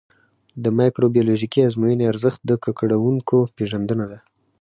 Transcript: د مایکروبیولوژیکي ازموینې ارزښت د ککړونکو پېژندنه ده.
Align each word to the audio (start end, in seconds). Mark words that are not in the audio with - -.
د 0.63 0.65
مایکروبیولوژیکي 0.77 1.59
ازموینې 1.67 2.05
ارزښت 2.11 2.39
د 2.45 2.51
ککړونکو 2.63 3.37
پېژندنه 3.55 4.05
ده. 4.11 4.19